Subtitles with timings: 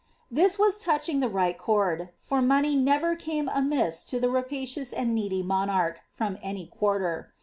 [0.35, 5.13] 'his was touching the right chord, for money never came amiss to the pacious and
[5.13, 7.31] needy monarch, from any quarter.